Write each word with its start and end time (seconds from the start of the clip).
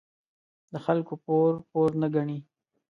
د 0.71 0.73
خلکو 0.85 1.13
پور، 1.23 1.51
پور 1.69 1.89
نه 2.01 2.07
گڼي. 2.15 2.39